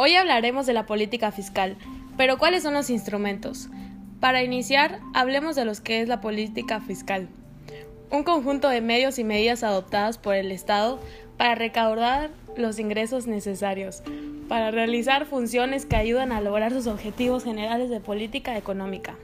Hoy 0.00 0.14
hablaremos 0.14 0.64
de 0.64 0.74
la 0.74 0.86
política 0.86 1.32
fiscal, 1.32 1.76
pero 2.16 2.38
¿cuáles 2.38 2.62
son 2.62 2.72
los 2.72 2.88
instrumentos? 2.88 3.68
Para 4.20 4.44
iniciar, 4.44 5.00
hablemos 5.12 5.56
de 5.56 5.64
lo 5.64 5.72
que 5.74 6.00
es 6.00 6.06
la 6.06 6.20
política 6.20 6.80
fiscal. 6.80 7.26
Un 8.08 8.22
conjunto 8.22 8.68
de 8.68 8.80
medios 8.80 9.18
y 9.18 9.24
medidas 9.24 9.64
adoptadas 9.64 10.16
por 10.16 10.36
el 10.36 10.52
Estado 10.52 11.00
para 11.36 11.56
recaudar 11.56 12.30
los 12.56 12.78
ingresos 12.78 13.26
necesarios, 13.26 14.04
para 14.48 14.70
realizar 14.70 15.26
funciones 15.26 15.84
que 15.84 15.96
ayudan 15.96 16.30
a 16.30 16.40
lograr 16.40 16.72
sus 16.72 16.86
objetivos 16.86 17.42
generales 17.42 17.90
de 17.90 17.98
política 17.98 18.56
económica. 18.56 19.16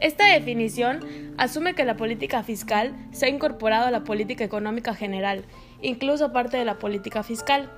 Esta 0.00 0.24
definición 0.24 1.00
asume 1.36 1.74
que 1.74 1.84
la 1.84 1.98
política 1.98 2.42
fiscal 2.42 2.94
se 3.12 3.26
ha 3.26 3.28
incorporado 3.28 3.88
a 3.88 3.90
la 3.90 4.04
política 4.04 4.42
económica 4.42 4.94
general, 4.94 5.44
incluso 5.82 6.32
parte 6.32 6.56
de 6.56 6.64
la 6.64 6.78
política 6.78 7.22
fiscal, 7.22 7.70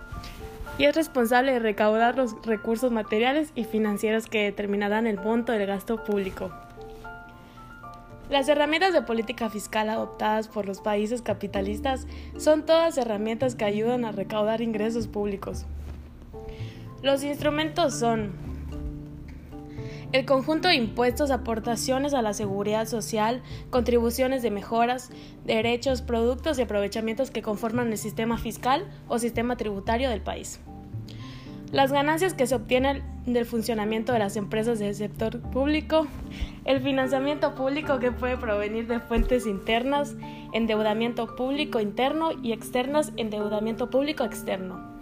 y 0.78 0.84
es 0.84 0.94
responsable 0.94 1.52
de 1.52 1.58
recaudar 1.58 2.16
los 2.16 2.40
recursos 2.46 2.92
materiales 2.92 3.50
y 3.54 3.64
financieros 3.64 4.26
que 4.26 4.44
determinarán 4.44 5.06
el 5.06 5.18
monto 5.20 5.52
del 5.52 5.66
gasto 5.66 6.04
público. 6.04 6.52
Las 8.30 8.48
herramientas 8.48 8.92
de 8.92 9.02
política 9.02 9.50
fiscal 9.50 9.88
adoptadas 9.88 10.48
por 10.48 10.66
los 10.66 10.80
países 10.80 11.22
capitalistas 11.22 12.06
son 12.36 12.64
todas 12.64 12.96
herramientas 12.98 13.54
que 13.54 13.64
ayudan 13.64 14.04
a 14.04 14.12
recaudar 14.12 14.60
ingresos 14.60 15.08
públicos. 15.08 15.66
Los 17.02 17.24
instrumentos 17.24 17.98
son 17.98 18.32
el 20.12 20.24
conjunto 20.24 20.68
de 20.68 20.74
impuestos, 20.74 21.30
aportaciones 21.30 22.14
a 22.14 22.22
la 22.22 22.32
seguridad 22.32 22.86
social, 22.86 23.42
contribuciones 23.70 24.42
de 24.42 24.50
mejoras, 24.50 25.10
derechos, 25.44 26.00
productos 26.00 26.58
y 26.58 26.62
aprovechamientos 26.62 27.30
que 27.30 27.42
conforman 27.42 27.92
el 27.92 27.98
sistema 27.98 28.38
fiscal 28.38 28.86
o 29.08 29.18
sistema 29.18 29.56
tributario 29.56 30.08
del 30.08 30.22
país. 30.22 30.60
Las 31.72 31.92
ganancias 31.92 32.34
que 32.34 32.46
se 32.46 32.54
obtienen 32.54 33.02
del 33.26 33.44
funcionamiento 33.44 34.12
de 34.12 34.18
las 34.18 34.36
empresas 34.36 34.78
del 34.78 34.94
sector 34.94 35.40
público, 35.40 36.06
el 36.64 36.80
financiamiento 36.80 37.54
público 37.54 37.98
que 37.98 38.10
puede 38.10 38.36
provenir 38.36 38.86
de 38.86 39.00
fuentes 39.00 39.46
internas, 39.46 40.16
endeudamiento 40.52 41.36
público 41.36 41.78
interno 41.80 42.30
y 42.42 42.52
externas, 42.52 43.12
endeudamiento 43.16 43.90
público 43.90 44.24
externo 44.24 44.98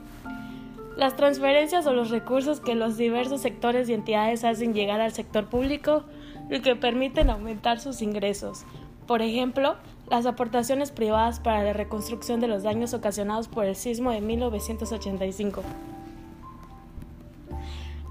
las 0.97 1.15
transferencias 1.15 1.87
o 1.87 1.93
los 1.93 2.11
recursos 2.11 2.61
que 2.61 2.75
los 2.75 2.97
diversos 2.97 3.43
sectores 3.43 3.89
y 3.89 3.93
entidades 3.93 4.45
hacen 4.45 4.73
llegar 4.73 5.01
al 5.01 5.13
sector 5.13 5.47
público 5.47 6.05
y 6.51 6.61
que 6.61 6.75
permiten 6.75 7.29
aumentar 7.29 7.81
sus 7.81 8.01
ingresos. 8.01 8.65
Por 9.07 9.21
ejemplo, 9.21 9.77
las 10.09 10.27
aportaciones 10.27 10.91
privadas 10.91 11.39
para 11.39 11.63
la 11.63 11.75
reconstrucción 11.75 12.41
de 12.41 12.49
los 12.49 12.63
daños 12.63 12.95
ocasionados 12.95 13.47
por 13.47 13.67
el 13.67 13.77
sismo 13.77 14.11
de 14.11 14.23
1985. 14.23 15.63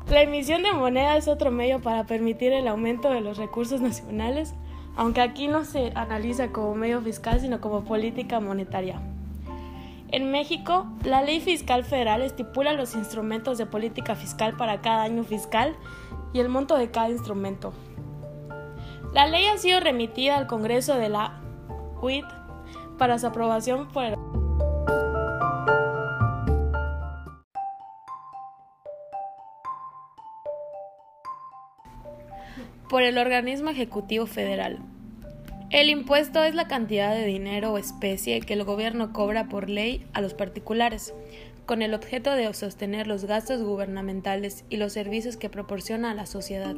La 0.10 0.22
emisión 0.22 0.62
de 0.62 0.72
moneda 0.72 1.18
es 1.18 1.28
otro 1.28 1.50
medio 1.50 1.82
para 1.82 2.06
permitir 2.06 2.54
el 2.54 2.68
aumento 2.68 3.10
de 3.10 3.22
los 3.22 3.38
recursos 3.38 3.82
nacionales, 3.82 4.54
aunque 4.96 5.22
aquí 5.22 5.48
no 5.48 5.66
se 5.66 5.92
analiza 5.96 6.52
como 6.52 6.76
medio 6.76 7.02
fiscal, 7.02 7.40
sino 7.40 7.60
como 7.60 7.84
política 7.84 8.40
monetaria. 8.40 9.02
En 10.12 10.32
México, 10.32 10.86
la 11.04 11.24
ley 11.24 11.42
fiscal 11.42 11.84
federal 11.84 12.22
estipula 12.22 12.74
los 12.74 12.94
instrumentos 12.94 13.58
de 13.58 13.66
política 13.66 14.16
fiscal 14.16 14.56
para 14.56 14.80
cada 14.82 15.04
año 15.04 15.24
fiscal 15.24 15.76
y 16.34 16.40
el 16.40 16.50
monto 16.50 16.78
de 16.78 16.92
cada 16.92 17.10
instrumento. 17.10 17.74
La 19.12 19.26
ley 19.26 19.48
ha 19.48 19.58
sido 19.58 19.80
remitida 19.80 20.38
al 20.38 20.46
Congreso 20.46 20.94
de 20.96 21.10
la 21.10 21.42
UIT 22.02 22.26
para 23.00 23.18
su 23.18 23.26
aprobación 23.26 23.88
por 23.88 24.04
el 24.04 24.16
por 32.96 33.04
el 33.04 33.18
organismo 33.18 33.72
ejecutivo 33.72 34.26
federal. 34.26 34.80
El 35.70 35.90
impuesto 35.90 36.42
es 36.46 36.56
la 36.56 36.70
cantidad 36.70 37.14
de 37.14 37.26
dinero 37.26 37.74
o 37.74 37.78
especie 37.78 38.40
que 38.40 38.54
el 38.54 38.64
gobierno 38.64 39.12
cobra 39.12 39.50
por 39.50 39.70
ley 39.70 40.08
a 40.14 40.22
los 40.22 40.34
particulares, 40.34 41.14
con 41.66 41.82
el 41.82 41.94
objeto 41.94 42.32
de 42.32 42.54
sostener 42.54 43.06
los 43.06 43.26
gastos 43.26 43.62
gubernamentales 43.62 44.64
y 44.70 44.78
los 44.78 44.94
servicios 44.94 45.36
que 45.36 45.50
proporciona 45.50 46.12
a 46.12 46.14
la 46.14 46.26
sociedad. 46.26 46.74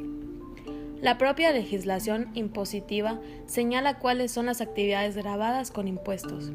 La 1.03 1.19
propia 1.19 1.51
legislación 1.51 2.31
impositiva 2.33 3.19
señala 3.45 3.99
cuáles 3.99 4.31
son 4.31 4.47
las 4.47 4.59
actividades 4.59 5.15
grabadas 5.15 5.69
con 5.69 5.87
impuestos. 5.87 6.51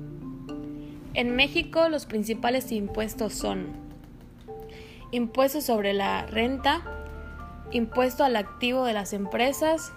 En 1.14 1.36
México 1.36 1.88
los 1.88 2.06
principales 2.06 2.72
impuestos 2.72 3.32
son 3.32 3.68
impuesto 5.12 5.60
sobre 5.60 5.92
la 5.92 6.26
renta, 6.26 7.01
impuesto 7.72 8.24
al 8.24 8.36
activo 8.36 8.84
de 8.84 8.92
las 8.92 9.12
empresas, 9.12 9.92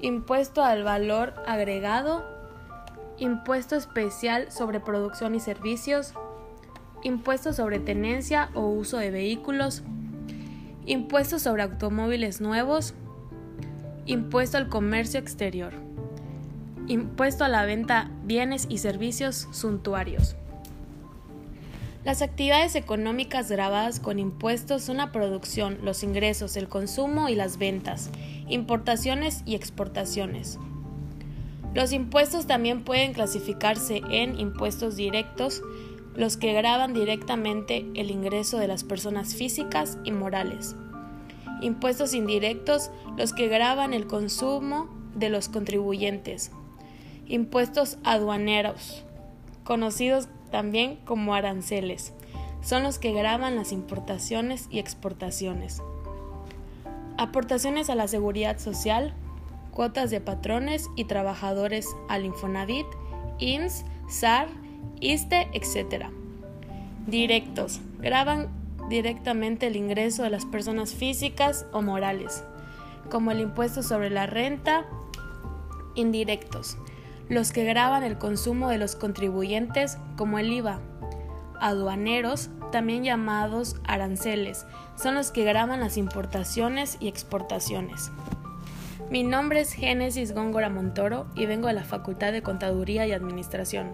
impuesto 0.00 0.62
al 0.62 0.82
valor 0.82 1.34
agregado, 1.46 2.24
impuesto 3.18 3.76
especial 3.76 4.50
sobre 4.50 4.80
producción 4.80 5.34
y 5.34 5.40
servicios, 5.40 6.12
impuesto 7.02 7.52
sobre 7.52 7.78
tenencia 7.78 8.50
o 8.54 8.68
uso 8.68 8.98
de 8.98 9.10
vehículos, 9.10 9.82
impuesto 10.86 11.38
sobre 11.38 11.62
automóviles 11.62 12.40
nuevos, 12.40 12.94
impuesto 14.04 14.58
al 14.58 14.68
comercio 14.68 15.20
exterior, 15.20 15.72
impuesto 16.88 17.44
a 17.44 17.48
la 17.48 17.64
venta 17.64 18.10
bienes 18.24 18.66
y 18.68 18.78
servicios 18.78 19.48
suntuarios. 19.52 20.36
Las 22.06 22.22
actividades 22.22 22.76
económicas 22.76 23.50
grabadas 23.50 23.98
con 23.98 24.20
impuestos 24.20 24.84
son 24.84 24.98
la 24.98 25.10
producción, 25.10 25.78
los 25.82 26.04
ingresos, 26.04 26.56
el 26.56 26.68
consumo 26.68 27.28
y 27.28 27.34
las 27.34 27.58
ventas, 27.58 28.10
importaciones 28.48 29.42
y 29.44 29.56
exportaciones. 29.56 30.56
Los 31.74 31.90
impuestos 31.90 32.46
también 32.46 32.84
pueden 32.84 33.12
clasificarse 33.12 34.02
en 34.08 34.38
impuestos 34.38 34.94
directos, 34.94 35.62
los 36.14 36.36
que 36.36 36.52
graban 36.52 36.94
directamente 36.94 37.84
el 37.96 38.12
ingreso 38.12 38.58
de 38.58 38.68
las 38.68 38.84
personas 38.84 39.34
físicas 39.34 39.98
y 40.04 40.12
morales. 40.12 40.76
Impuestos 41.60 42.14
indirectos, 42.14 42.92
los 43.16 43.32
que 43.32 43.48
graban 43.48 43.92
el 43.92 44.06
consumo 44.06 44.88
de 45.16 45.28
los 45.28 45.48
contribuyentes. 45.48 46.52
Impuestos 47.26 47.98
aduaneros, 48.04 49.04
conocidos 49.64 50.28
también 50.50 50.96
como 51.04 51.34
aranceles. 51.34 52.12
Son 52.62 52.82
los 52.82 52.98
que 52.98 53.12
graban 53.12 53.56
las 53.56 53.72
importaciones 53.72 54.66
y 54.70 54.78
exportaciones. 54.78 55.82
Aportaciones 57.16 57.90
a 57.90 57.94
la 57.94 58.08
seguridad 58.08 58.58
social, 58.58 59.14
cuotas 59.70 60.10
de 60.10 60.20
patrones 60.20 60.88
y 60.96 61.04
trabajadores 61.04 61.86
al 62.08 62.24
Infonavit, 62.24 62.86
IMSS, 63.38 63.84
SAR, 64.08 64.48
ISTE, 65.00 65.48
etc. 65.52 66.06
Directos. 67.06 67.80
Graban 67.98 68.48
directamente 68.88 69.66
el 69.66 69.76
ingreso 69.76 70.22
de 70.22 70.30
las 70.30 70.44
personas 70.44 70.94
físicas 70.94 71.66
o 71.72 71.82
morales, 71.82 72.42
como 73.10 73.30
el 73.30 73.40
impuesto 73.40 73.82
sobre 73.82 74.10
la 74.10 74.26
renta. 74.26 74.86
Indirectos 75.94 76.76
los 77.28 77.52
que 77.52 77.64
graban 77.64 78.02
el 78.02 78.18
consumo 78.18 78.68
de 78.68 78.78
los 78.78 78.96
contribuyentes 78.96 79.98
como 80.16 80.38
el 80.38 80.52
IVA. 80.52 80.80
Aduaneros, 81.60 82.50
también 82.70 83.04
llamados 83.04 83.76
aranceles, 83.84 84.66
son 84.96 85.14
los 85.14 85.30
que 85.30 85.44
graban 85.44 85.80
las 85.80 85.96
importaciones 85.96 86.96
y 87.00 87.08
exportaciones. 87.08 88.10
Mi 89.10 89.22
nombre 89.22 89.60
es 89.60 89.72
Génesis 89.72 90.32
Góngora 90.32 90.68
Montoro 90.68 91.26
y 91.34 91.46
vengo 91.46 91.68
de 91.68 91.74
la 91.74 91.84
Facultad 91.84 92.32
de 92.32 92.42
Contaduría 92.42 93.06
y 93.06 93.12
Administración. 93.12 93.90